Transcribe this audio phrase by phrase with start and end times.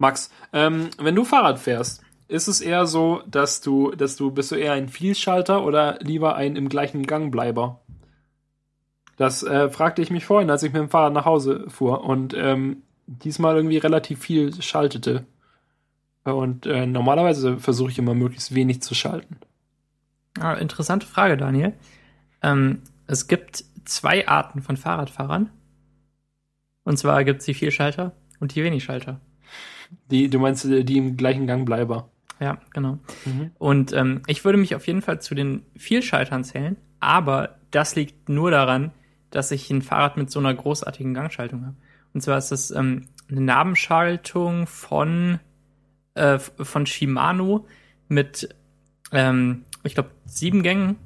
[0.00, 4.50] Max, ähm, wenn du Fahrrad fährst, ist es eher so, dass du, dass du bist
[4.50, 7.82] du eher ein Vielschalter oder lieber ein im gleichen Gangbleiber?
[9.18, 12.32] Das äh, fragte ich mich vorhin, als ich mit dem Fahrrad nach Hause fuhr und
[12.32, 15.26] ähm, diesmal irgendwie relativ viel schaltete.
[16.24, 19.36] Und äh, normalerweise versuche ich immer möglichst wenig zu schalten.
[20.38, 21.74] Ah, interessante Frage, Daniel.
[22.42, 25.50] Ähm, es gibt zwei Arten von Fahrradfahrern.
[26.84, 29.20] Und zwar gibt es die Vielschalter und die Wenigschalter.
[30.10, 32.08] Die, du meinst äh, die im gleichen Gangbleiber?
[32.40, 32.98] Ja, genau.
[33.24, 33.50] Mhm.
[33.58, 38.28] Und ähm, ich würde mich auf jeden Fall zu den Vielschaltern zählen, aber das liegt
[38.28, 38.92] nur daran,
[39.30, 41.76] dass ich ein Fahrrad mit so einer großartigen Gangschaltung habe.
[42.14, 45.38] Und zwar ist das ähm, eine Nabenschaltung von,
[46.14, 47.66] äh, von Shimano
[48.08, 48.54] mit,
[49.12, 50.96] ähm, ich glaube, sieben Gängen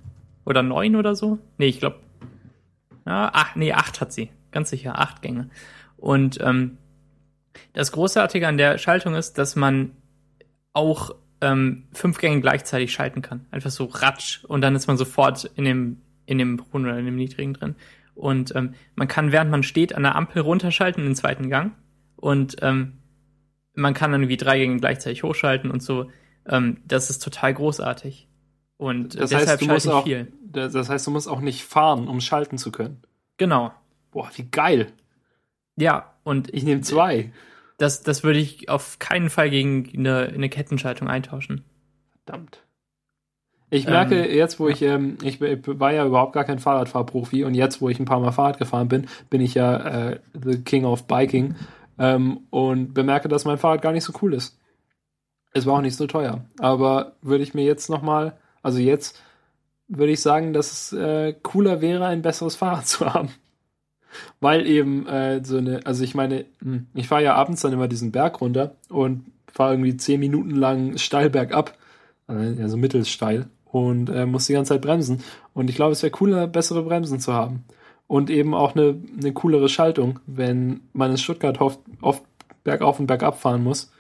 [0.46, 1.38] oder neun oder so.
[1.58, 2.00] Nee, ich glaube,
[3.06, 4.30] ja, ach, nee, acht hat sie.
[4.50, 5.50] Ganz sicher, acht Gänge.
[5.96, 6.78] Und ähm,
[7.72, 9.92] das Großartige an der Schaltung ist, dass man
[10.72, 13.46] auch ähm, fünf Gänge gleichzeitig schalten kann.
[13.50, 17.06] Einfach so ratsch und dann ist man sofort in dem, in dem hohen oder in
[17.06, 17.76] dem niedrigen drin.
[18.14, 21.72] Und ähm, man kann, während man steht, an der Ampel runterschalten in den zweiten Gang.
[22.16, 22.94] Und ähm,
[23.74, 26.10] man kann dann irgendwie drei Gänge gleichzeitig hochschalten und so.
[26.46, 28.28] Ähm, das ist total großartig.
[28.76, 30.32] Und das deshalb heißt, du musst auch, viel.
[30.42, 33.02] Das heißt, du musst auch nicht fahren, um schalten zu können.
[33.36, 33.72] Genau.
[34.10, 34.92] Boah, wie geil.
[35.76, 37.32] Ja, und ich nehme zwei.
[37.78, 41.64] Das, das würde ich auf keinen Fall gegen eine, eine Kettenschaltung eintauschen.
[42.24, 42.64] Verdammt.
[43.70, 44.74] Ich merke ähm, jetzt, wo ja.
[44.74, 48.20] ich, ähm, ich war ja überhaupt gar kein Fahrradfahrprofi und jetzt, wo ich ein paar
[48.20, 51.56] Mal Fahrrad gefahren bin, bin ich ja äh, the King of Biking
[51.98, 54.60] ähm, und bemerke, dass mein Fahrrad gar nicht so cool ist.
[55.52, 59.20] Es war auch nicht so teuer, aber würde ich mir jetzt nochmal, also jetzt
[59.88, 63.30] würde ich sagen, dass es äh, cooler wäre, ein besseres Fahrrad zu haben.
[64.40, 67.88] Weil eben äh, so eine, also ich meine, hm, ich fahre ja abends dann immer
[67.88, 71.76] diesen Berg runter und fahre irgendwie zehn Minuten lang steil bergab,
[72.28, 75.22] äh, also mittelsteil und äh, muss die ganze Zeit bremsen.
[75.52, 77.64] Und ich glaube, es wäre cooler, bessere Bremsen zu haben.
[78.06, 82.22] Und eben auch eine, eine coolere Schaltung, wenn man in Stuttgart oft, oft
[82.62, 83.92] bergauf und bergab fahren muss,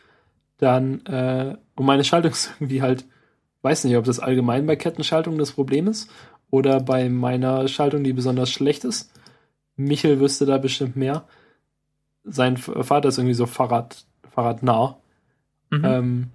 [0.58, 3.04] dann, äh, und meine Schaltung ist irgendwie halt,
[3.62, 6.10] weiß nicht, ob das allgemein bei Kettenschaltungen das Problem ist
[6.50, 9.10] oder bei meiner Schaltung, die besonders schlecht ist.
[9.76, 11.24] Michel wüsste da bestimmt mehr.
[12.24, 14.98] Sein Vater ist irgendwie so Fahrrad, Fahrradnah.
[15.70, 15.84] Mhm.
[15.84, 16.30] Ähm,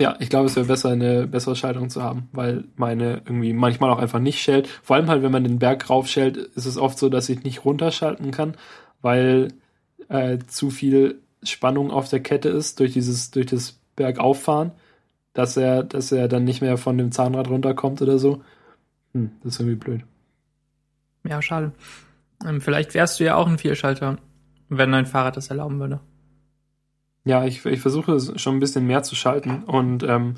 [0.00, 3.90] ja, ich glaube, es wäre besser, eine bessere Schaltung zu haben, weil meine irgendwie manchmal
[3.90, 4.66] auch einfach nicht schellt.
[4.66, 7.64] Vor allem halt, wenn man den Berg raufschellt, ist es oft so, dass ich nicht
[7.64, 8.56] runterschalten kann,
[9.02, 9.48] weil
[10.08, 14.72] äh, zu viel Spannung auf der Kette ist durch dieses, durch das Bergauffahren,
[15.32, 18.42] dass er, dass er dann nicht mehr von dem Zahnrad runterkommt oder so.
[19.12, 20.00] Hm, das ist irgendwie blöd.
[21.24, 21.72] Ja, schade.
[22.44, 24.18] Ähm, vielleicht wärst du ja auch ein Vierschalter,
[24.68, 26.00] wenn dein Fahrrad das erlauben würde.
[27.24, 30.34] Ja, ich, ich versuche schon ein bisschen mehr zu schalten und, ähm,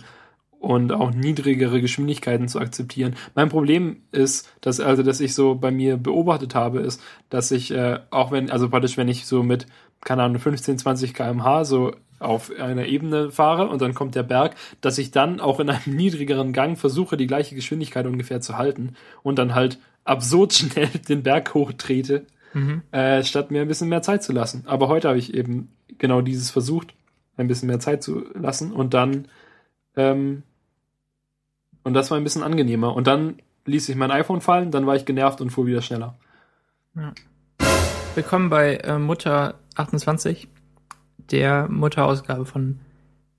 [0.60, 3.16] und auch niedrigere Geschwindigkeiten zu akzeptieren.
[3.34, 7.72] Mein Problem ist, dass, also, dass ich so bei mir beobachtet habe, ist, dass ich,
[7.72, 9.66] äh, auch wenn, also praktisch, wenn ich so mit,
[10.02, 14.54] keine Ahnung, 15, 20 kmh so auf einer Ebene fahre und dann kommt der Berg,
[14.80, 18.94] dass ich dann auch in einem niedrigeren Gang versuche, die gleiche Geschwindigkeit ungefähr zu halten
[19.22, 22.82] und dann halt absurd schnell den Berg hochtrete, mhm.
[22.92, 24.64] äh, statt mir ein bisschen mehr Zeit zu lassen.
[24.66, 26.94] Aber heute habe ich eben genau dieses versucht,
[27.36, 29.28] ein bisschen mehr Zeit zu lassen und dann
[29.96, 30.42] ähm,
[31.86, 32.96] und das war ein bisschen angenehmer.
[32.96, 36.16] Und dann ließ ich mein iPhone fallen, dann war ich genervt und fuhr wieder schneller.
[36.96, 37.12] Ja.
[38.16, 40.48] Willkommen bei äh, Mutter 28,
[41.30, 42.80] der Mutterausgabe von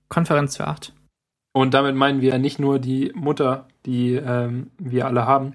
[0.08, 0.94] Konferenz für 8.
[1.52, 5.54] Und damit meinen wir nicht nur die Mutter, die ähm, wir alle haben,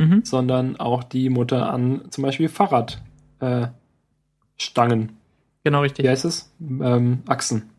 [0.00, 0.24] mhm.
[0.24, 3.74] sondern auch die Mutter an zum Beispiel Fahrradstangen.
[4.58, 5.12] Äh,
[5.62, 6.04] genau, richtig.
[6.04, 6.50] Wie heißt es?
[6.60, 7.70] Ähm, Achsen.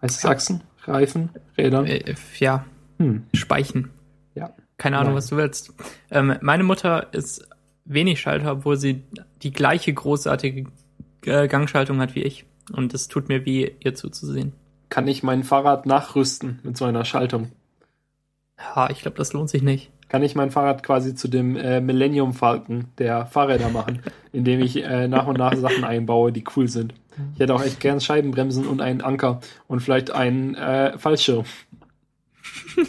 [0.00, 0.62] Heißt es Achsen?
[0.84, 1.30] Reifen?
[1.56, 1.84] Räder?
[1.84, 2.64] Äh, ja.
[2.98, 3.26] Hm.
[3.34, 3.90] Speichen.
[4.34, 4.54] Ja.
[4.78, 5.18] Keine Ahnung, Nein.
[5.18, 5.74] was du willst.
[6.10, 7.46] Ähm, meine Mutter ist
[7.84, 9.02] wenig Schalter, obwohl sie
[9.42, 10.70] die gleiche großartige
[11.26, 12.46] äh, Gangschaltung hat wie ich.
[12.72, 14.52] Und es tut mir weh, ihr zuzusehen.
[14.88, 17.52] Kann ich mein Fahrrad nachrüsten mit so einer Schaltung?
[18.58, 21.80] Ja, ich glaube, das lohnt sich nicht kann ich mein Fahrrad quasi zu dem äh,
[21.80, 24.00] Millennium Falken der Fahrräder machen,
[24.32, 26.94] indem ich äh, nach und nach Sachen einbaue, die cool sind.
[27.34, 31.44] Ich hätte auch echt gern Scheibenbremsen und einen Anker und vielleicht einen äh, Fallschirm.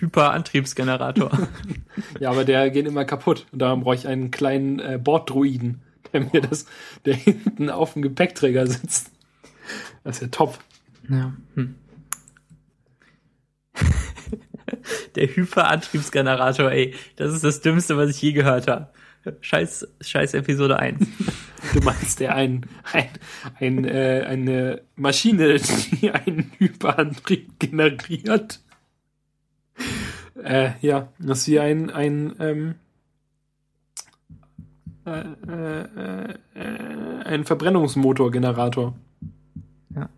[0.00, 1.30] Hyperantriebsgenerator.
[2.20, 5.82] ja, aber der geht immer kaputt und darum brauche ich einen kleinen äh, Borddruiden,
[6.12, 6.66] der mir das,
[7.04, 9.10] der hinten auf dem Gepäckträger sitzt.
[10.04, 10.58] Das ist ja top.
[11.08, 11.32] Ja.
[11.54, 11.74] Hm.
[15.14, 16.94] Der Hyperantriebsgenerator, ey.
[17.16, 18.88] Das ist das Dümmste, was ich je gehört habe.
[19.40, 21.06] Scheiß, scheiß Episode 1.
[21.74, 23.08] Du meinst der ein, ein,
[23.58, 25.58] ein äh, eine Maschine,
[26.00, 28.60] die einen Hyperantrieb generiert.
[30.42, 32.74] Äh, ja, das ist wie ein, ein ähm,
[35.06, 38.94] äh, äh, äh, ein Verbrennungsmotorgenerator.
[39.94, 40.08] Ja.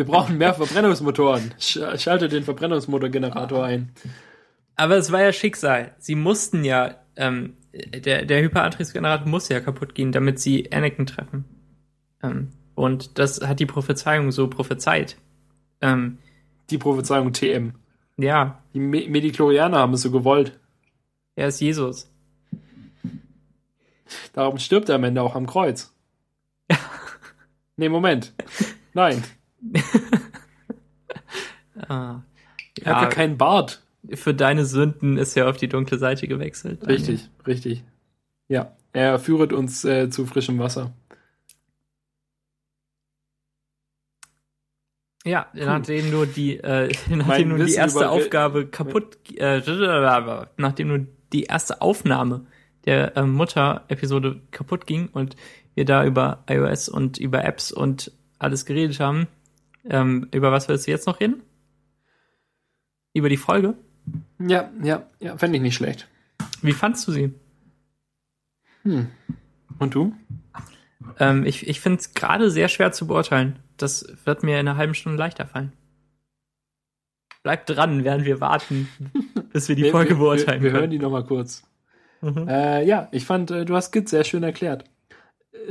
[0.00, 1.52] Wir brauchen mehr Verbrennungsmotoren.
[1.58, 3.92] Sch schalte den Verbrennungsmotorgenerator ein.
[4.74, 5.94] Aber es war ja Schicksal.
[5.98, 11.44] Sie mussten ja, ähm, der, der Hyperantriebsgenerator muss ja kaputt gehen, damit sie Anakin treffen.
[12.22, 15.18] Ähm, und das hat die Prophezeiung so prophezeit.
[15.82, 16.16] Ähm,
[16.70, 17.74] Die Prophezeiung TM.
[18.16, 20.58] ja, Die Me Mediklorianer haben es so gewollt.
[21.36, 22.10] er ist Jesus.
[24.32, 25.92] Darum stirbt er am Ende auch am Kreuz.
[27.76, 28.32] nee, Moment.
[28.94, 29.22] Nein,
[31.88, 32.22] Ah,
[32.82, 33.82] er hat ja keinen Bart.
[34.14, 36.86] für deine Sünden ist er auf die dunkle Seite gewechselt.
[36.86, 37.84] Richtig, richtig.
[38.48, 40.92] Ja, er führet uns äh, zu frischem Wasser.
[45.24, 49.60] Ja, nachdem du die, äh, nachdem du die erste Aufgabe kaputt, äh,
[50.56, 52.46] nachdem du die erste Aufnahme
[52.86, 55.36] der äh, Mutter-Episode kaputt ging und
[55.74, 59.28] wir da über iOS und über Apps und alles geredet haben,
[59.88, 61.42] ähm, über was willst du jetzt noch reden?
[63.12, 63.74] Über die Folge?
[64.38, 66.08] Ja, ja, ja, fände ich nicht schlecht.
[66.62, 67.34] Wie fandst du sie?
[68.84, 70.14] Und du?
[71.18, 73.58] Ähm, ich ich finde es gerade sehr schwer zu beurteilen.
[73.76, 75.72] Das wird mir in einer halben Stunde leichter fallen.
[77.42, 78.88] Bleib dran, während wir warten,
[79.52, 81.64] bis wir die Folge wir, beurteilen Wir, wir hören die nochmal kurz.
[82.20, 82.48] Mhm.
[82.48, 84.84] Äh, ja, ich fand, äh, du hast Git sehr schön erklärt.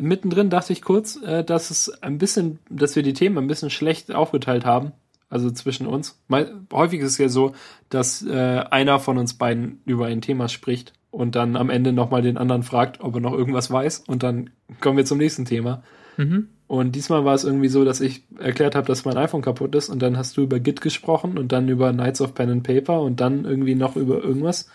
[0.01, 3.69] Mittendrin dachte ich kurz, äh, dass es ein bisschen, dass wir die Themen ein bisschen
[3.69, 4.93] schlecht aufgeteilt haben.
[5.29, 6.19] Also zwischen uns.
[6.27, 7.53] Mal, häufig ist es ja so,
[7.89, 12.23] dass äh, einer von uns beiden über ein Thema spricht und dann am Ende nochmal
[12.23, 14.49] den anderen fragt, ob er noch irgendwas weiß und dann
[14.79, 15.83] kommen wir zum nächsten Thema.
[16.17, 16.49] Mhm.
[16.65, 19.89] Und diesmal war es irgendwie so, dass ich erklärt habe, dass mein iPhone kaputt ist
[19.89, 23.01] und dann hast du über Git gesprochen und dann über Knights of Pen and Paper
[23.01, 24.69] und dann irgendwie noch über irgendwas.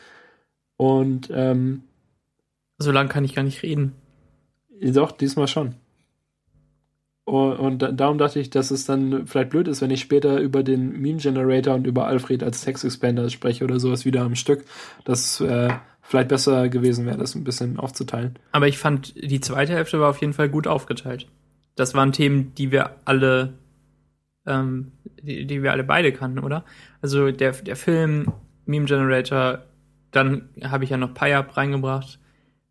[0.76, 1.82] Und ähm,
[2.78, 3.92] So lange kann ich gar nicht reden.
[4.92, 5.74] Doch, diesmal schon.
[7.24, 10.40] Und, und da- darum dachte ich, dass es dann vielleicht blöd ist, wenn ich später
[10.40, 14.34] über den Meme Generator und über Alfred als Text Expander spreche oder sowas wieder am
[14.34, 14.64] Stück.
[15.04, 15.72] Das äh,
[16.02, 18.38] vielleicht besser gewesen wäre, das ein bisschen aufzuteilen.
[18.52, 21.26] Aber ich fand, die zweite Hälfte war auf jeden Fall gut aufgeteilt.
[21.76, 23.54] Das waren Themen, die wir alle,
[24.46, 24.92] ähm,
[25.22, 26.64] die, die wir alle beide kannten, oder?
[27.00, 28.32] Also der, der Film,
[28.66, 29.64] Meme Generator,
[30.10, 32.18] dann habe ich ja noch PyUp reingebracht.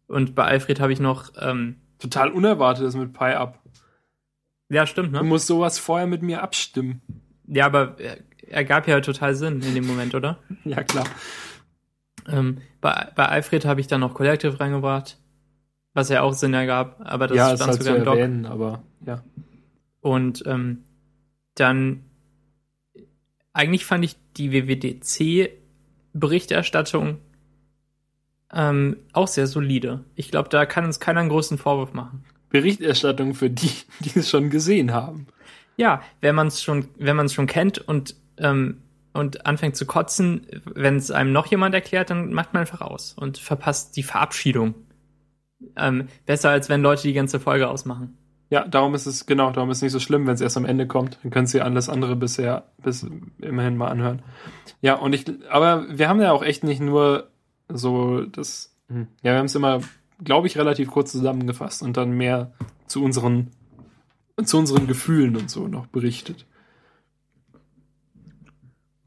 [0.08, 3.60] Und bei Alfred habe ich noch, ähm, Total unerwartet ist mit Pi-Up.
[4.70, 5.24] ja, stimmt, Du ne?
[5.24, 7.02] musst sowas vorher mit mir abstimmen.
[7.48, 10.38] Ja, aber er, er gab ja total Sinn in dem Moment, oder?
[10.66, 11.06] Ja, klar.
[12.28, 15.18] Ähm, bei, bei Alfred habe ich dann noch Collective reingebracht,
[15.94, 18.18] was ja auch Sinn ergab, aber das ja, ist stand halt sogar im Doc.
[18.18, 19.24] erwähnen, aber ja.
[20.02, 20.84] Und ähm,
[21.56, 22.04] dann
[23.54, 27.20] eigentlich fand ich die WWDC-Berichterstattung
[28.54, 30.04] ähm, auch sehr solide.
[30.16, 32.24] Ich glaube, da kann uns keiner einen großen Vorwurf machen.
[32.50, 35.28] Berichterstattung für die, die es schon gesehen haben.
[35.76, 38.78] Ja, wenn man es schon, wenn man es schon kennt und ähm,
[39.14, 43.14] und anfängt zu kotzen, wenn es einem noch jemand erklärt, dann macht man einfach aus
[43.14, 44.74] und verpasst die Verabschiedung.
[45.76, 48.18] Ähm, besser als wenn Leute die ganze Folge ausmachen.
[48.50, 50.66] Ja, darum ist es, genau, darum ist es nicht so schlimm, wenn es erst am
[50.66, 51.20] Ende kommt.
[51.24, 53.06] Dann können sie alles andere bisher, bis
[53.40, 54.22] immerhin mal anhören.
[54.82, 57.30] Ja, und ich, aber wir haben ja auch echt nicht nur
[57.74, 59.82] so das, hm, ja, wir haben es immer,
[60.24, 62.54] glaube ich, relativ kurz zusammengefasst und dann mehr
[62.88, 63.52] zu unseren,
[64.44, 66.46] zu unseren Gefühlen und so noch berichtet.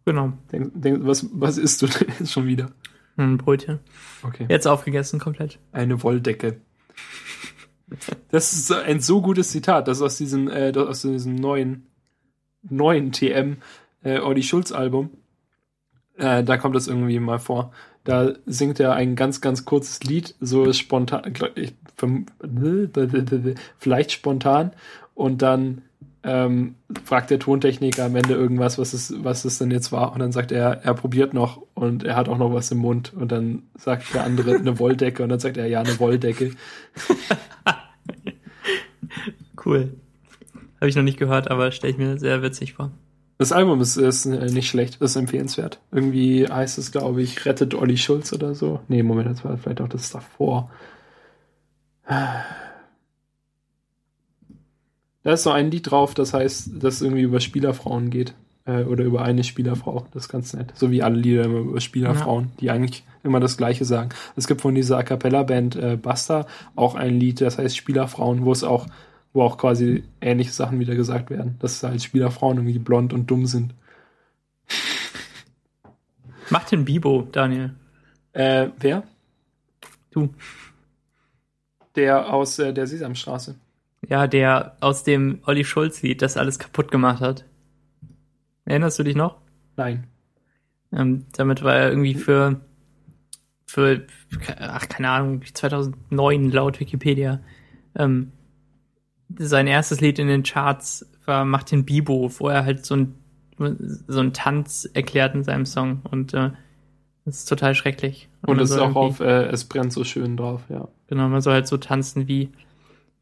[0.04, 0.32] Genau.
[0.52, 2.70] Denk, denk, was, was isst du denn jetzt schon wieder?
[3.16, 3.80] Ein Brötchen.
[4.23, 4.46] Okay.
[4.49, 5.58] Jetzt aufgegessen komplett.
[5.73, 6.61] Eine Wolldecke.
[8.30, 11.87] Das ist ein so gutes Zitat, das aus diesem, äh, aus diesem neuen,
[12.62, 13.58] neuen TM
[14.02, 15.11] äh, Olli Schulz Album.
[16.16, 17.73] Äh, da kommt das irgendwie mal vor.
[18.07, 21.75] Da singt er ein ganz, ganz kurzes Lied, so spontan, glaub ich,
[23.79, 24.71] vielleicht spontan,
[25.15, 25.83] und dann
[26.23, 30.21] ähm, fragt der Tontechniker am Ende irgendwas, was es, was es denn jetzt war, und
[30.21, 33.33] dann sagt er, er probiert noch und er hat auch noch was im Mund, und
[33.33, 36.53] dann sagt der andere eine Wolldecke, und dann sagt er, ja, eine Wolldecke.
[39.67, 39.95] Cool.
[40.81, 42.93] Habe ich noch nicht gehört, aber stelle ich mir sehr witzig vor.
[43.38, 45.81] Das Album ist, ist äh, nicht schlecht, ist empfehlenswert.
[45.93, 48.81] Irgendwie heißt es, glaube ich, Rettet Olli Schulz oder so.
[48.88, 50.71] Nee, Moment, das war vielleicht auch das davor.
[52.09, 52.45] Da
[55.25, 58.35] ist so ein Lied drauf, das heißt, das irgendwie über Spielerfrauen geht.
[58.66, 60.07] Äh, oder über eine Spielerfrau.
[60.12, 60.73] Das ist ganz nett.
[60.75, 62.50] So wie alle Lieder immer über Spielerfrauen, ja.
[62.61, 64.11] die eigentlich immer das Gleiche sagen.
[64.35, 68.52] Es gibt von dieser A Cappella-Band äh, Basta auch ein Lied, das heißt Spielerfrauen, wo
[68.52, 68.87] es auch,
[69.37, 71.57] wo auch quasi ähnliche Sachen wieder gesagt werden.
[71.59, 73.75] Dass halt Spielerfrauen irgendwie blond und dumm sind.
[76.50, 77.75] Macht den Bibo, Daniel.
[78.33, 79.02] Äh, wer?
[80.11, 80.31] Du.
[81.95, 83.57] Der aus äh, der Sesamstraße.
[84.09, 87.45] Ja, der aus dem Olli Schulz-Lied das alles kaputt gemacht hat.
[88.64, 89.37] Erinnerst du dich noch?
[89.76, 90.07] Nein.
[90.93, 92.61] Ähm, damit war er irgendwie für,
[93.66, 94.07] für,
[94.59, 97.40] ach, keine Ahnung, 2009 laut Wikipedia.
[97.97, 98.33] Ähm,
[99.38, 103.14] sein erstes Lied in den Charts war Macht den Bibo, wo er halt so ein,
[104.07, 106.50] so ein Tanz erklärt in seinem Song und äh,
[107.25, 108.28] das ist total schrecklich.
[108.47, 110.88] Und, es ist auch auf äh, Es brennt so schön drauf, ja.
[111.09, 112.50] Genau, man soll halt so tanzen wie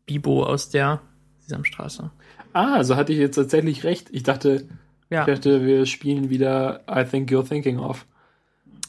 [0.04, 1.00] Bibo aus der
[1.40, 2.10] Sesamstraße.
[2.52, 4.08] Ah, also hatte ich jetzt tatsächlich recht.
[4.12, 4.68] Ich dachte,
[5.08, 5.20] ja.
[5.20, 8.04] ich dachte, wir spielen wieder I Think You're Thinking of.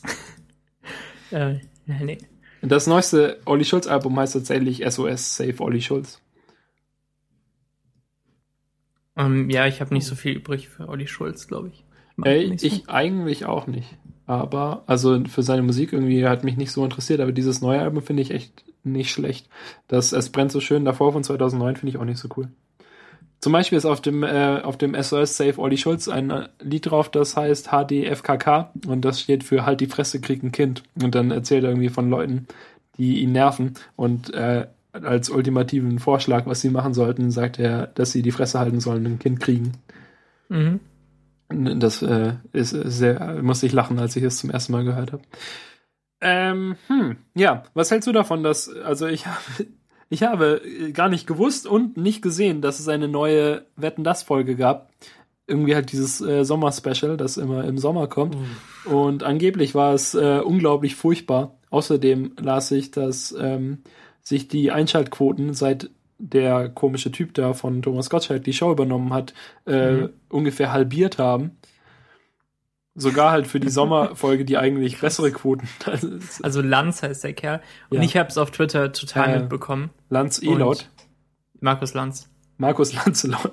[1.32, 1.56] äh,
[1.86, 2.18] nee.
[2.62, 6.20] Das neueste Olli Schulz Album heißt tatsächlich SOS Save Olli Schulz.
[9.18, 11.84] Ähm, ja, ich habe nicht so viel übrig für Olli Schulz, glaube ich.
[12.18, 12.68] Ich, Ey, so.
[12.68, 13.98] ich eigentlich auch nicht.
[14.26, 18.02] Aber, also für seine Musik irgendwie hat mich nicht so interessiert, aber dieses neue Album
[18.02, 19.50] finde ich echt nicht schlecht.
[19.88, 22.50] Das Es brennt so schön davor von 2009 finde ich auch nicht so cool.
[23.40, 26.90] Zum Beispiel ist auf dem, äh, auf dem SOS Save Olli Schulz ein äh, Lied
[26.90, 30.84] drauf, das heißt HDFKK und das steht für Halt die Fresse, krieg ein Kind.
[31.02, 32.48] Und dann erzählt er irgendwie von Leuten,
[32.98, 34.68] die ihn nerven und äh,
[35.04, 39.06] als ultimativen Vorschlag, was sie machen sollten, sagt er, dass sie die Fresse halten sollen
[39.06, 39.74] und ein Kind kriegen.
[40.50, 40.80] Mhm.
[41.50, 45.24] Das äh, ist sehr, musste ich lachen, als ich es zum ersten Mal gehört habe.
[46.22, 49.38] Ähm, hm, ja, was hältst du davon, dass, also ich habe,
[50.10, 50.62] ich habe
[50.94, 54.90] gar nicht gewusst und nicht gesehen, dass es eine neue Wetten das Folge gab.
[55.48, 58.36] Irgendwie halt dieses äh, Sommer-Special, das immer im Sommer kommt.
[58.36, 58.92] Mhm.
[58.92, 61.60] Und angeblich war es äh, unglaublich furchtbar.
[61.70, 63.84] Außerdem las ich, dass ähm,
[64.26, 69.34] sich die Einschaltquoten seit der komische Typ da von Thomas Gottschalk die Show übernommen hat,
[69.68, 70.10] äh, mhm.
[70.30, 71.58] ungefähr halbiert haben.
[72.96, 75.68] Sogar halt für die Sommerfolge, die eigentlich bessere Quoten.
[76.42, 77.62] also Lanz heißt der Kerl.
[77.90, 78.04] Und ja.
[78.04, 79.92] ich habe es auf Twitter total äh, mitbekommen.
[80.10, 80.90] Lanz Elot.
[81.60, 82.30] Markus Lanz.
[82.58, 83.52] Markus Lanzelot.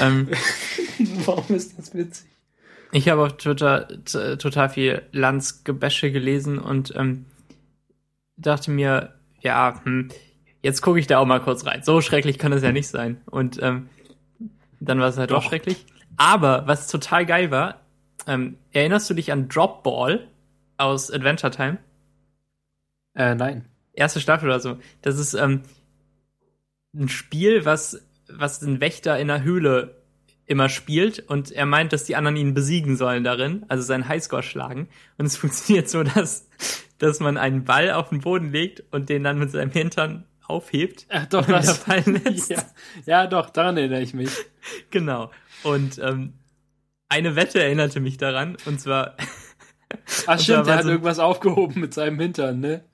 [0.00, 0.28] Ähm,
[1.26, 2.26] Warum ist das witzig?
[2.92, 7.26] Ich habe auf Twitter total viel Lanz-Gebäsche gelesen und ähm,
[8.36, 10.08] dachte mir, ja, hm,
[10.62, 11.82] jetzt gucke ich da auch mal kurz rein.
[11.84, 13.20] So schrecklich kann es ja nicht sein.
[13.26, 13.88] Und ähm,
[14.80, 15.38] dann war es halt doch.
[15.38, 15.86] auch schrecklich.
[16.16, 17.80] Aber was total geil war,
[18.26, 20.26] ähm, erinnerst du dich an Drop Ball
[20.78, 21.78] aus Adventure Time?
[23.14, 23.66] Äh, nein.
[23.92, 24.78] Erste Staffel oder so.
[25.02, 25.62] Das ist ähm,
[26.94, 30.02] ein Spiel, was, was ein Wächter in der Höhle
[30.46, 34.42] immer spielt und er meint, dass die anderen ihn besiegen sollen darin, also seinen Highscore
[34.42, 34.88] schlagen.
[35.18, 36.48] Und es funktioniert so, dass,
[37.04, 41.06] dass man einen Ball auf den Boden legt und den dann mit seinem Hintern aufhebt.
[41.10, 42.50] Ach doch, das fallen lässt.
[42.50, 42.64] Ja,
[43.06, 44.30] ja, doch, daran erinnere ich mich.
[44.90, 45.30] Genau.
[45.62, 46.32] Und ähm,
[47.10, 49.16] eine Wette erinnerte mich daran, und zwar.
[50.26, 52.84] Ach stimmt, er hat so, irgendwas aufgehoben mit seinem Hintern, ne?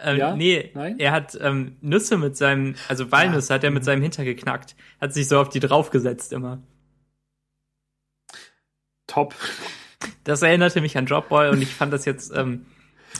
[0.00, 0.36] Ähm, ja?
[0.36, 0.98] Nee, Nein?
[1.00, 3.54] er hat ähm, Nüsse mit seinem, also Walnüsse ja.
[3.56, 4.76] hat er mit seinem Hintern geknackt.
[5.00, 6.62] Hat sich so auf die draufgesetzt immer.
[9.08, 9.34] Top.
[10.22, 12.66] Das erinnerte mich an Dropboy und ich fand das jetzt ähm,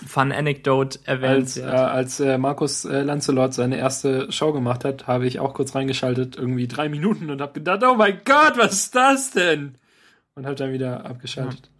[0.06, 1.34] Fun Anecdote erwähnt.
[1.34, 5.54] Als, äh, als äh, Markus äh, Lancelot seine erste Show gemacht hat, habe ich auch
[5.54, 9.76] kurz reingeschaltet, irgendwie drei Minuten und habe gedacht, oh mein Gott, was ist das denn?
[10.34, 11.70] Und habe dann wieder abgeschaltet.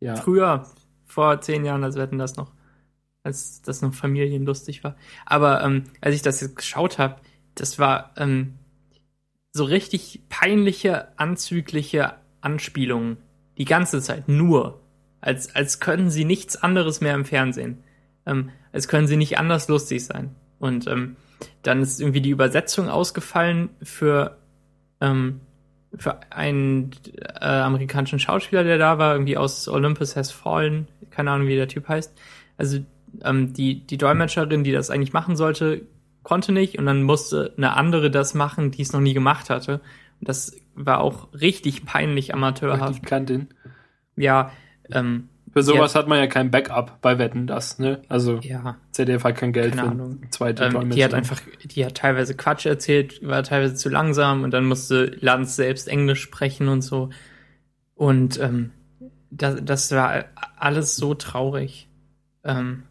[0.00, 0.14] Ja.
[0.14, 0.20] ja.
[0.20, 0.66] Früher,
[1.04, 2.52] vor zehn Jahren, als wir hatten das noch,
[3.22, 4.96] als das noch familienlustig war.
[5.24, 7.16] Aber ähm, als ich das jetzt geschaut habe,
[7.54, 8.58] das war ähm,
[9.52, 13.16] so richtig peinliche, anzügliche Anspielungen.
[13.58, 14.85] Die ganze Zeit nur
[15.20, 17.82] als, als können sie nichts anderes mehr im Fernsehen.
[18.26, 20.34] Ähm, als können sie nicht anders lustig sein.
[20.58, 21.16] Und ähm,
[21.62, 24.38] dann ist irgendwie die Übersetzung ausgefallen für,
[25.00, 25.40] ähm,
[25.96, 26.90] für einen
[27.40, 31.68] äh, amerikanischen Schauspieler, der da war, irgendwie aus Olympus Has Fallen, keine Ahnung, wie der
[31.68, 32.18] Typ heißt.
[32.56, 32.78] Also
[33.24, 35.82] ähm, die, die Dolmetscherin, die das eigentlich machen sollte,
[36.22, 39.80] konnte nicht und dann musste eine andere das machen, die es noch nie gemacht hatte.
[40.20, 42.96] Und das war auch richtig peinlich amateurhaft.
[42.96, 43.48] Die Kantin.
[44.16, 44.50] Ja,
[44.92, 48.02] ähm, für sowas hat, hat, man ja kein Backup bei Wetten, das, ne?
[48.08, 50.20] Also ja, ZDF hat kein Geld für Ahnung.
[50.30, 54.50] zweite ähm, Die hat einfach, die hat teilweise Quatsch erzählt, war teilweise zu langsam und
[54.50, 57.08] dann musste Lanz selbst Englisch sprechen und so.
[57.94, 58.72] Und ähm,
[59.30, 60.26] das, das war
[60.58, 61.88] alles so traurig.
[62.44, 62.82] Ähm,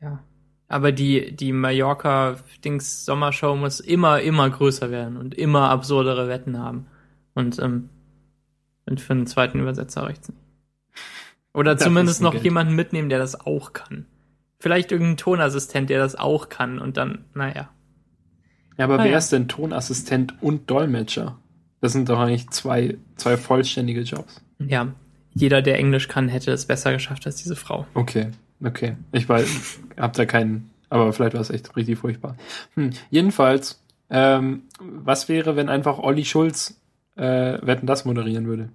[0.00, 0.18] ja.
[0.66, 6.86] Aber die, die Mallorca-Dings-Sommershow muss immer, immer größer werden und immer absurdere Wetten haben.
[7.34, 7.90] Und ähm,
[8.86, 10.40] Und für einen zweiten Übersetzer reicht's nicht.
[11.54, 12.44] Oder zumindest noch Geld.
[12.44, 14.06] jemanden mitnehmen, der das auch kann.
[14.58, 17.70] Vielleicht irgendein Tonassistent, der das auch kann und dann, naja.
[18.78, 21.36] Ja, aber Ah, wer ist denn Tonassistent und Dolmetscher?
[21.80, 24.40] Das sind doch eigentlich zwei, zwei vollständige Jobs.
[24.58, 24.88] Ja,
[25.34, 27.86] jeder, der Englisch kann, hätte es besser geschafft als diese Frau.
[27.94, 28.28] Okay,
[28.64, 28.96] okay.
[29.10, 32.36] Ich weiß, hab da keinen, aber vielleicht war es echt richtig furchtbar.
[32.74, 32.90] Hm.
[33.10, 36.80] Jedenfalls, ähm, was wäre, wenn einfach Olli Schulz
[37.16, 38.68] äh, Wetten das moderieren würde?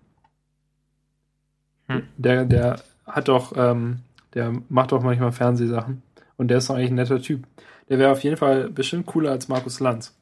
[1.88, 2.04] Hm.
[2.18, 4.00] Der, der hat doch, ähm,
[4.34, 6.02] der macht doch manchmal Fernsehsachen
[6.38, 7.48] und der ist doch eigentlich ein netter Typ.
[7.90, 10.14] Der wäre auf jeden Fall bestimmt cooler als Markus Lanz.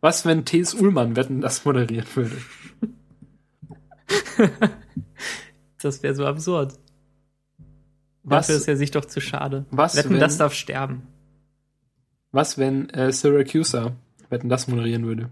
[0.00, 0.74] Was, wenn T.S.
[0.74, 2.36] Ullmann Wetten das moderieren würde?
[5.80, 6.78] Das wäre so absurd.
[8.22, 9.64] Was, Dafür ist er sich doch zu schade.
[9.70, 11.02] was, Wetten, wenn- das darf sterben.
[12.30, 13.92] was, wenn äh, Syracusa
[14.30, 15.28] Wetten das moderieren würde?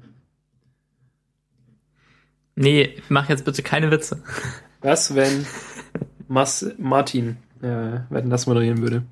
[2.56, 4.22] Nee, mach jetzt bitte keine Witze.
[4.80, 5.46] Was, wenn
[6.28, 9.02] Mas Martin äh, Wetten das moderieren würde?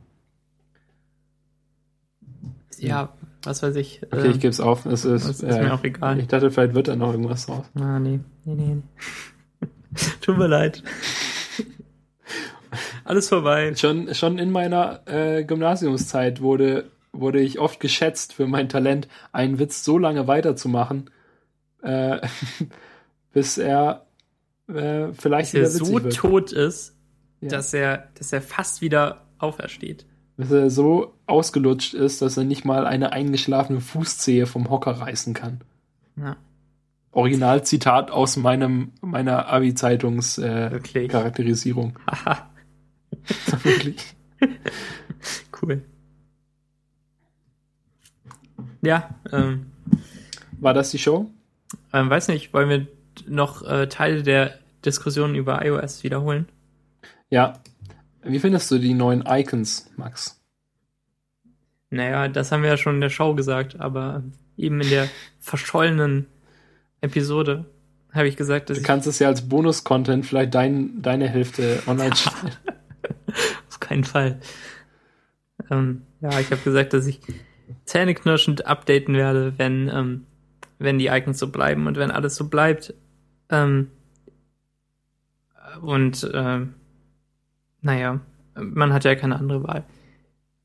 [2.79, 3.11] Ja,
[3.43, 4.03] was weiß ich.
[4.11, 4.87] Okay, ähm, ich gebe es auf.
[4.87, 6.19] Es ist, das ist mir auch egal.
[6.21, 7.67] Ich dachte, vielleicht wird da noch irgendwas draus.
[7.75, 8.75] Ah, nee, nee, nee.
[8.75, 9.69] nee.
[10.21, 10.83] Tut mir leid.
[13.05, 13.75] Alles vorbei.
[13.75, 19.59] Schon, schon in meiner äh, Gymnasiumszeit wurde, wurde ich oft geschätzt für mein Talent, einen
[19.59, 21.11] Witz so lange weiterzumachen,
[21.83, 22.21] äh,
[23.33, 24.08] bis er
[24.69, 26.15] äh, vielleicht Dass er so wird.
[26.17, 26.95] tot ist,
[27.41, 27.49] Ja.
[27.49, 30.07] dass er, dass er fast wieder aufersteht.
[30.37, 35.35] Bis er so ausgelutscht ist, dass er nicht mal eine eingeschlafene Fußzehe vom Hocker reißen
[35.35, 35.61] kann.
[36.17, 36.37] Ja,
[37.11, 40.79] Originalzitat aus meinem meiner Abi-Zeitungs äh.
[42.07, 42.51] Haha,
[43.63, 43.97] Wirklich.
[45.63, 45.83] cool.
[48.83, 49.67] Ja, ähm,
[50.61, 51.31] War das die Show?
[51.93, 52.87] ähm, weiß nicht, wollen wir
[53.29, 56.49] noch äh, Teile der Diskussion über iOS wiederholen?
[57.31, 57.55] Ja.
[58.23, 60.41] Wie findest du die neuen Icons, Max?
[61.91, 64.23] Naja, das haben wir ja schon in der Show gesagt, aber
[64.57, 65.09] eben in der
[65.39, 66.27] verschollenen
[67.01, 67.65] Episode
[68.13, 72.17] habe ich gesagt, dass Du kannst es ja als Bonus-Content vielleicht dein, deine Hälfte online
[72.17, 72.55] stellen.
[73.69, 74.41] auf keinen Fall.
[75.71, 77.21] Ähm, ja, ich habe gesagt, dass ich
[77.85, 80.27] zähneknirschend updaten werde, wenn, ähm,
[80.79, 82.95] wenn die Icons so bleiben und wenn alles so bleibt.
[83.51, 83.89] Ähm,
[85.81, 86.75] und ähm,
[87.81, 88.21] naja,
[88.55, 89.85] man hat ja keine andere Wahl,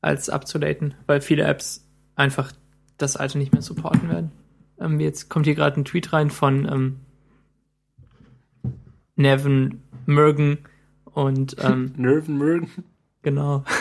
[0.00, 2.52] als abzudaten, weil viele Apps einfach
[2.98, 4.32] das alte nicht mehr supporten werden.
[4.78, 7.00] Ähm, jetzt kommt hier gerade ein Tweet rein von ähm,
[9.16, 10.58] Nevin Mergen
[11.04, 12.70] und ähm, Nerven mögen.
[13.22, 13.64] Genau.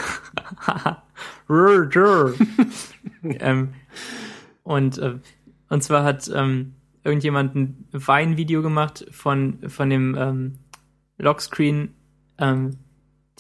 [3.39, 3.69] Ähm,
[4.63, 5.15] und, äh,
[5.69, 10.53] und zwar hat ähm, irgendjemand ein Wein-Video gemacht von, von dem ähm,
[11.17, 11.93] Lockscreen,
[12.37, 12.77] ähm,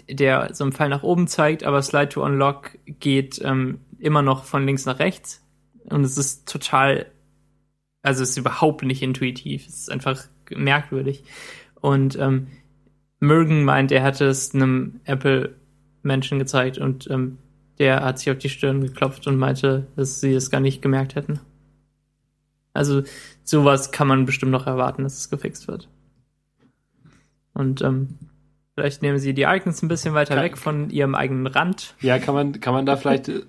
[0.09, 4.43] der so einen Pfeil nach oben zeigt, aber Slide to Unlock geht ähm, immer noch
[4.43, 5.45] von links nach rechts.
[5.85, 7.07] Und es ist total,
[8.01, 9.67] also es ist überhaupt nicht intuitiv.
[9.67, 11.23] Es ist einfach merkwürdig.
[11.75, 12.47] Und ähm,
[13.19, 17.37] Mergen meint, er hätte es einem Apple-Menschen gezeigt und ähm,
[17.79, 21.15] der hat sich auf die Stirn geklopft und meinte, dass sie es gar nicht gemerkt
[21.15, 21.39] hätten.
[22.73, 23.03] Also
[23.43, 25.87] sowas kann man bestimmt noch erwarten, dass es gefixt wird.
[27.53, 28.17] Und ähm,
[28.73, 31.95] vielleicht nehmen sie die Icons ein bisschen weiter Kann- weg von ihrem eigenen Rand.
[32.01, 33.41] Ja, kann man, kann man da vielleicht äh,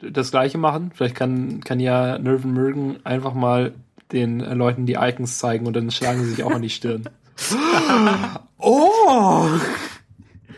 [0.00, 0.90] das Gleiche machen?
[0.94, 3.72] Vielleicht kann, kann ja Nerven mögen einfach mal
[4.12, 7.04] den äh, Leuten die Icons zeigen und dann schlagen sie sich auch an die Stirn.
[8.58, 9.48] oh!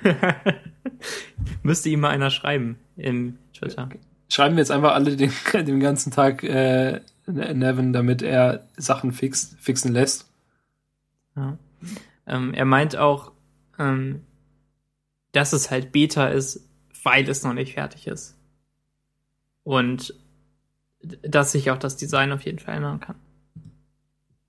[1.62, 3.88] Müsste ihm mal einer schreiben im Twitter.
[4.28, 9.58] Schreiben wir jetzt einfach alle den, den ganzen Tag äh, Nevin, damit er Sachen fixt,
[9.60, 10.30] fixen lässt.
[11.36, 11.56] Ja.
[12.26, 13.32] Ähm, er meint auch,
[13.78, 14.22] ähm,
[15.32, 16.68] dass es halt Beta ist,
[17.02, 18.36] weil es noch nicht fertig ist.
[19.64, 20.14] Und
[21.22, 23.16] dass sich auch das Design auf jeden Fall ändern kann.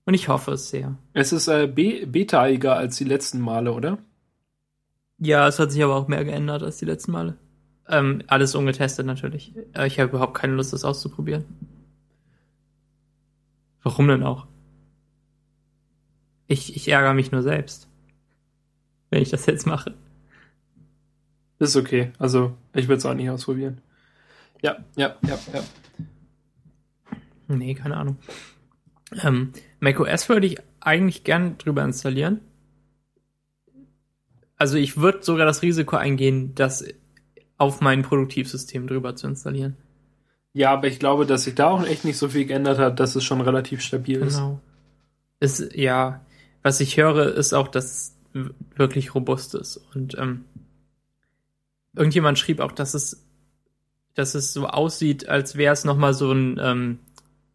[0.04, 0.96] Und ich hoffe es sehr.
[1.14, 3.98] Es ist äh, be betaiger als die letzten Male, oder?
[5.18, 7.36] Ja, es hat sich aber auch mehr geändert als die letzten Male.
[7.88, 9.54] Ähm, alles ungetestet natürlich.
[9.72, 11.44] Äh, Ich habe überhaupt keine Lust, das auszuprobieren.
[13.84, 14.46] Warum denn auch?
[16.48, 17.88] Ich, ich ärgere mich nur selbst,
[19.10, 19.94] wenn ich das jetzt mache.
[21.58, 22.12] Ist okay.
[22.18, 23.80] Also, ich würde es auch nicht ausprobieren.
[24.62, 25.62] Ja, ja, ja, ja.
[27.46, 28.16] Nee, keine Ahnung.
[29.22, 32.40] Ähm, macOS würde ich eigentlich gern drüber installieren.
[34.56, 36.84] Also ich würde sogar das Risiko eingehen, das
[37.58, 39.76] auf mein Produktivsystem drüber zu installieren.
[40.54, 43.16] Ja, aber ich glaube, dass sich da auch echt nicht so viel geändert hat, dass
[43.16, 44.36] es schon relativ stabil ist.
[44.36, 44.60] Genau.
[45.40, 46.24] Ist, ja,
[46.62, 48.16] was ich höre, ist auch, dass es
[48.76, 49.76] wirklich robust ist.
[49.94, 50.44] Und ähm,
[51.94, 53.26] irgendjemand schrieb auch, dass es,
[54.14, 56.98] dass es so aussieht, als wäre es nochmal so ein ähm,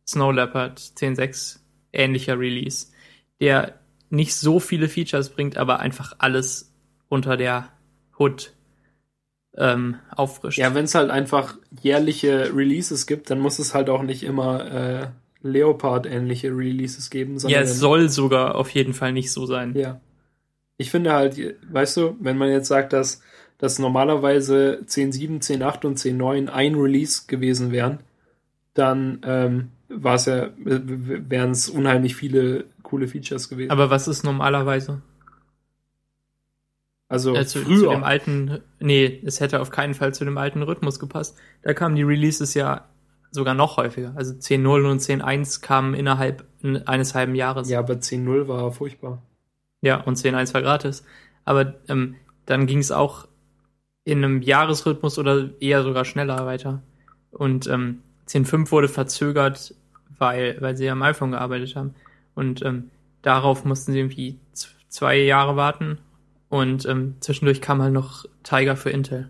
[0.06, 1.60] Snow Leopard 10.6
[1.94, 2.88] ähnlicher Release,
[3.40, 6.74] der nicht so viele Features bringt, aber einfach alles
[7.08, 7.70] unter der
[8.18, 8.54] Hood
[9.60, 10.58] ähm, auffrischt.
[10.58, 14.72] Ja, wenn es halt einfach jährliche Releases gibt, dann muss es halt auch nicht immer
[14.72, 15.08] äh,
[15.42, 19.76] Leopard-ähnliche Releases geben, ja, sondern es soll sogar auf jeden Fall nicht so sein.
[19.76, 20.00] Ja.
[20.78, 21.38] Ich finde halt,
[21.72, 23.22] weißt du, wenn man jetzt sagt, dass,
[23.58, 28.00] dass normalerweise 10.7, 10.8 und 10.9 ein Release gewesen wären,
[28.74, 33.72] dann ähm, war es ja, wären es unheimlich viele coole Features gewesen.
[33.72, 35.02] Aber was ist normalerweise?
[37.10, 37.90] Also Äh, zu, zu früher.
[37.92, 41.38] dem alten, nee, es hätte auf keinen Fall zu dem alten Rhythmus gepasst.
[41.64, 42.86] Da kamen die Releases ja
[43.32, 44.14] sogar noch häufiger.
[44.16, 46.46] Also 10.0 und 10.1 kamen innerhalb
[46.86, 47.70] eines halben Jahres.
[47.70, 49.22] ja, aber 10.0 war furchtbar.
[49.82, 51.04] Ja, und 10.1 war gratis.
[51.46, 53.28] Aber ähm, dann ging es auch
[54.04, 56.82] in einem Jahresrhythmus oder eher sogar schneller weiter.
[57.32, 59.74] Und ähm, 10.5 wurde verzögert,
[60.18, 61.94] weil, weil sie am iPhone gearbeitet haben.
[62.36, 62.90] Und ähm,
[63.22, 64.40] darauf mussten sie irgendwie
[64.90, 66.00] zwei Jahre warten.
[66.50, 69.30] Und ähm, zwischendurch kam halt noch Tiger für Intel.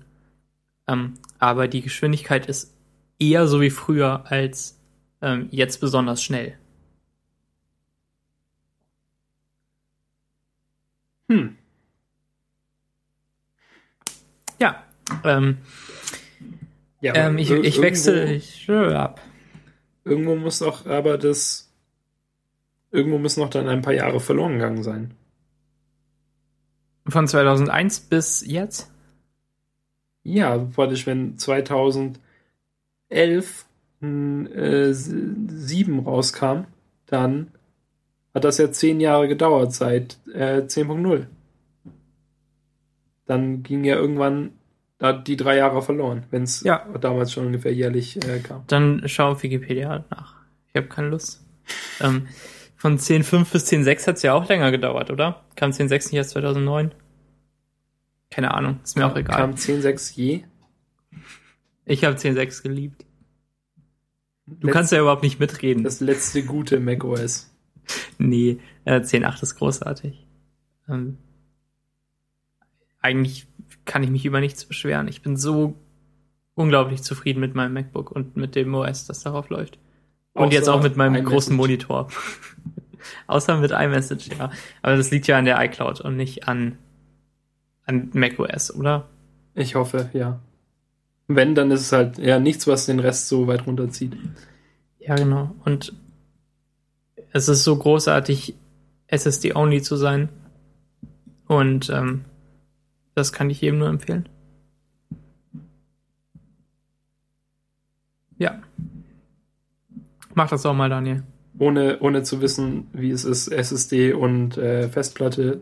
[0.88, 2.74] Ähm, aber die Geschwindigkeit ist
[3.20, 4.80] eher so wie früher als
[5.22, 6.58] ähm, jetzt besonders schnell.
[11.30, 11.56] Hm.
[14.60, 14.84] Ja.
[15.24, 15.58] Ähm,
[17.02, 19.22] Ja, ähm, ich, ich wechsle irgendwo- ich, äh, ab.
[20.06, 21.72] Irgendwo muss doch aber das.
[22.92, 25.14] Irgendwo müssen noch dann ein paar Jahre verloren gegangen sein.
[27.10, 28.90] Von 2001 bis jetzt?
[30.24, 32.20] Ja, praktisch, wenn 2011
[34.02, 36.66] ein, äh, 7 rauskam,
[37.08, 37.52] dann
[38.34, 41.26] hat das ja 10 Jahre gedauert seit äh, 10.0.
[43.26, 44.52] Dann ging ja irgendwann
[44.98, 46.86] da die drei Jahre verloren, wenn es Ja.
[47.00, 48.64] damals schon ungefähr jährlich äh, kam.
[48.68, 50.36] Dann schau auf Wikipedia nach.
[50.70, 51.42] Ich habe keine Lust.
[52.02, 52.28] ähm,
[52.80, 55.44] von 10.5 bis 10.6 hat es ja auch länger gedauert, oder?
[55.56, 56.94] Kam 10.6 nicht erst 2009?
[58.32, 59.36] Keine Ahnung, ist mir auch egal.
[59.38, 60.44] Kam 10.6 je.
[61.86, 63.06] Ich habe 10.6 geliebt.
[64.46, 65.84] Du Letz- kannst ja überhaupt nicht mitreden.
[65.84, 67.52] das letzte gute macOS.
[68.18, 70.26] Nee, äh, 10.8 ist großartig.
[70.88, 71.18] Ähm,
[73.02, 73.48] eigentlich
[73.86, 75.08] kann ich mich über nichts beschweren.
[75.08, 75.76] Ich bin so
[76.54, 79.80] unglaublich zufrieden mit meinem MacBook und mit dem OS, das darauf läuft.
[80.40, 82.08] Und jetzt auch mit meinem großen Monitor.
[83.28, 84.52] Außer mit iMessage, ja.
[84.82, 86.78] Aber das liegt ja an der iCloud und nicht an,
[87.86, 89.08] an macOS, oder?
[89.54, 90.40] Ich hoffe, ja.
[91.28, 94.18] Wenn, dann ist es halt ja nichts, was den Rest so weit runterzieht.
[95.00, 95.56] Ja, genau.
[95.66, 95.94] Und
[97.32, 98.56] es ist so großartig,
[99.08, 100.30] SSD-only zu sein.
[101.48, 102.26] Und ähm,
[103.16, 104.30] das kann ich jedem nur empfehlen.
[108.38, 108.62] Ja.
[110.40, 111.24] Mach das auch mal, Daniel.
[111.58, 115.60] Ohne, ohne zu wissen, wie es ist, SSD und äh, Festplatte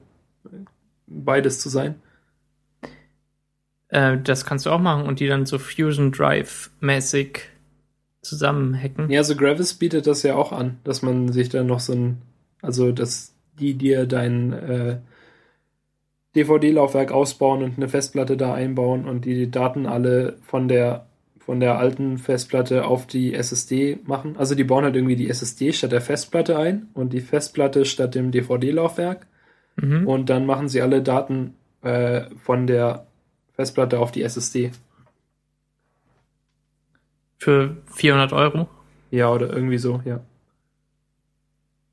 [1.07, 1.95] beides zu sein.
[3.87, 7.39] Äh, das kannst du auch machen und die dann so Fusion Drive-mäßig
[8.21, 9.09] zusammenhacken.
[9.09, 12.21] Ja, so Gravis bietet das ja auch an, dass man sich dann noch so ein,
[12.61, 14.97] also dass die dir dein äh,
[16.35, 21.06] DVD-Laufwerk ausbauen und eine Festplatte da einbauen und die Daten alle von der
[21.47, 24.35] von der alten Festplatte auf die SSD machen.
[24.37, 28.15] Also die bauen halt irgendwie die SSD statt der Festplatte ein und die Festplatte statt
[28.15, 29.25] dem DVD-Laufwerk
[29.77, 30.05] Mhm.
[30.07, 33.05] und dann machen sie alle Daten äh, von der
[33.55, 34.71] Festplatte auf die SSD.
[37.37, 38.67] Für 400 Euro.
[39.11, 40.19] Ja, oder irgendwie so, ja.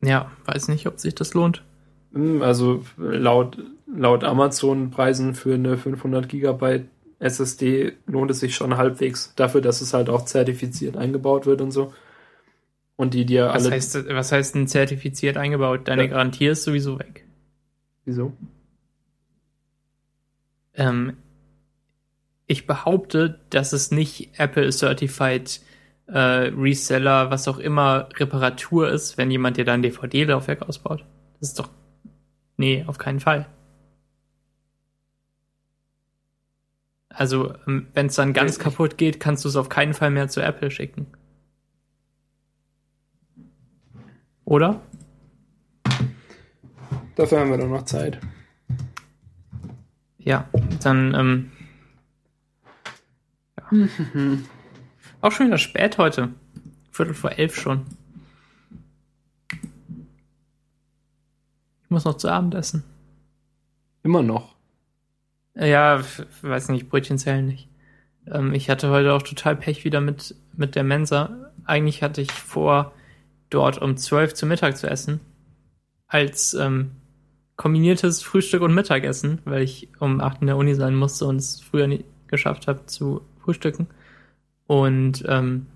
[0.03, 1.63] Ja, weiß nicht, ob sich das lohnt.
[2.13, 6.87] Hm, Also laut, laut Amazon-Preisen für eine 500 Gigabyte
[7.19, 11.71] SSD lohnt es sich schon halbwegs dafür, dass es halt auch zertifiziert eingebaut wird und
[11.71, 11.93] so.
[12.97, 13.75] Und die dir Was alle.
[13.75, 15.89] heißt, was heißt denn zertifiziert eingebaut?
[15.89, 16.11] Deine Ja.
[16.11, 17.25] Garantie ist sowieso weg.
[18.05, 18.33] Wieso?
[20.75, 21.17] Ähm,
[22.47, 25.61] ich behaupte, dass es nicht Apple Certified
[26.07, 31.05] äh, Reseller, was auch immer, Reparatur ist, wenn jemand dir dann DVD-Laufwerk ausbaut.
[31.41, 31.71] Das ist doch.
[32.57, 33.47] Nee, auf keinen Fall.
[37.17, 40.43] Also, wenn es dann ganz kaputt geht, kannst du es auf keinen Fall mehr zu
[40.43, 41.07] Apple schicken.
[44.45, 44.81] Oder?
[47.15, 48.19] Dafür haben wir doch noch Zeit.
[50.19, 50.49] Ja,
[50.83, 51.51] dann ähm,
[54.15, 54.39] ja.
[55.21, 56.35] auch schon wieder spät heute.
[56.91, 57.87] Viertel vor elf schon.
[61.85, 62.83] Ich muss noch zu Abend essen.
[64.03, 64.54] Immer noch.
[65.55, 66.03] Ja,
[66.43, 67.69] weiß nicht, Brötchen zählen nicht.
[68.27, 71.53] Ähm, ich hatte heute auch total Pech wieder mit, mit der Mensa.
[71.65, 72.93] Eigentlich hatte ich vor,
[73.51, 75.21] dort um zwölf zu Mittag zu essen.
[76.07, 76.93] Als ähm,
[77.57, 81.61] kombiniertes Frühstück und Mittagessen, weil ich um acht in der Uni sein musste und es
[81.61, 83.87] früher nie geschafft habe zu frühstücken.
[84.67, 85.67] Und ähm,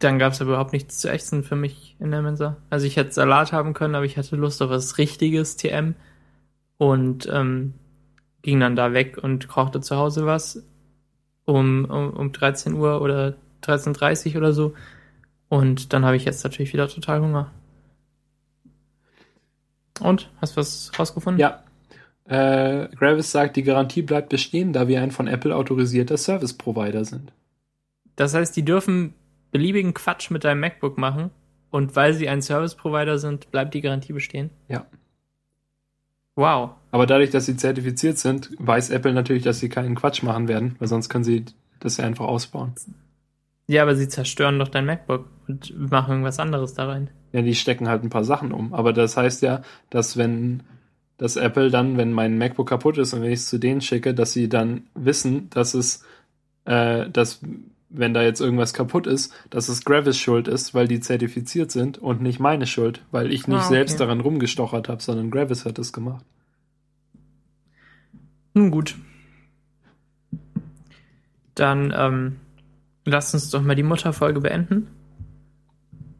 [0.00, 2.56] dann gab es aber überhaupt nichts zu essen für mich in der Mensa.
[2.70, 5.94] Also ich hätte Salat haben können, aber ich hatte Lust auf was richtiges TM
[6.78, 7.74] und ähm,
[8.42, 10.64] ging dann da weg und kochte zu Hause was
[11.44, 14.74] um, um, um 13 Uhr oder 13.30 Uhr oder so.
[15.48, 17.50] Und dann habe ich jetzt natürlich wieder total Hunger.
[20.00, 20.30] Und?
[20.40, 21.40] Hast du was rausgefunden?
[21.40, 21.64] Ja.
[22.24, 27.04] Äh, Gravis sagt, die Garantie bleibt bestehen, da wir ein von Apple autorisierter Service Provider
[27.04, 27.32] sind.
[28.16, 29.14] Das heißt, die dürfen
[29.50, 31.30] beliebigen Quatsch mit deinem MacBook machen
[31.70, 34.50] und weil sie ein Service Provider sind, bleibt die Garantie bestehen?
[34.68, 34.86] Ja.
[36.38, 36.70] Wow.
[36.92, 40.76] Aber dadurch, dass sie zertifiziert sind, weiß Apple natürlich, dass sie keinen Quatsch machen werden,
[40.78, 41.44] weil sonst können sie
[41.80, 42.74] das ja einfach ausbauen.
[43.66, 47.10] Ja, aber sie zerstören doch dein MacBook und machen irgendwas anderes da rein.
[47.32, 48.72] Ja, die stecken halt ein paar Sachen um.
[48.72, 50.62] Aber das heißt ja, dass wenn
[51.16, 54.14] dass Apple dann, wenn mein MacBook kaputt ist und wenn ich es zu denen schicke,
[54.14, 56.04] dass sie dann wissen, dass es,
[56.66, 57.40] äh, dass
[57.90, 61.98] wenn da jetzt irgendwas kaputt ist, dass es Gravis Schuld ist, weil die zertifiziert sind
[61.98, 63.74] und nicht meine Schuld, weil ich nicht ah, okay.
[63.74, 66.24] selbst daran rumgestochert habe, sondern Gravis hat es gemacht.
[68.54, 68.96] Nun gut.
[71.54, 72.36] Dann ähm,
[73.04, 74.88] lasst uns doch mal die Mutterfolge beenden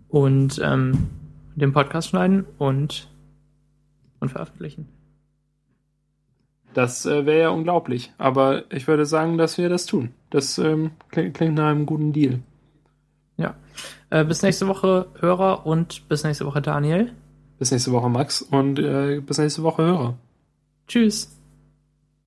[0.09, 1.09] und ähm,
[1.54, 3.09] den Podcast schneiden und,
[4.20, 4.88] und veröffentlichen.
[6.78, 8.12] Das äh, wäre ja unglaublich.
[8.18, 10.10] Aber ich würde sagen, dass wir das tun.
[10.30, 12.38] Das ähm, klingt, klingt nach einem guten Deal.
[13.36, 13.56] Ja.
[14.10, 17.10] Äh, bis nächste Woche Hörer und bis nächste Woche Daniel.
[17.58, 20.14] Bis nächste Woche Max und äh, bis nächste Woche Hörer.
[20.86, 21.38] Tschüss.